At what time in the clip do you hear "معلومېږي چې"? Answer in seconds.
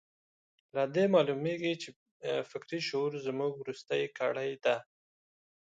1.15-1.89